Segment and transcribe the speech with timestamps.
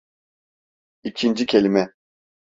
[1.03, 1.93] İkinci kelime.